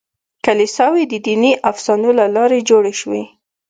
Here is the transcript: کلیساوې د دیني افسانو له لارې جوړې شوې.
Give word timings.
کلیساوې 0.45 1.03
د 1.07 1.13
دیني 1.25 1.53
افسانو 1.69 2.09
له 2.19 2.25
لارې 2.35 2.65
جوړې 2.69 2.93
شوې. 3.01 3.23